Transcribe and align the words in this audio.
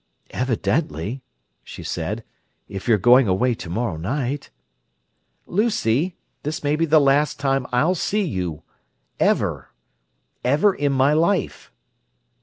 "Evidently!" 0.31 1.21
she 1.63 1.83
said, 1.83 2.23
"if 2.67 2.87
you're 2.87 2.97
going 2.97 3.27
away 3.27 3.53
tomorrow 3.53 3.97
night." 3.97 4.49
"Lucy—this 5.45 6.63
may 6.63 6.75
be 6.75 6.87
the 6.87 6.99
last 6.99 7.39
time 7.39 7.67
I'll 7.71 7.93
see 7.93 8.23
you—ever—ever 8.23 10.73
in 10.73 10.91
my 10.91 11.13
life." 11.13 11.71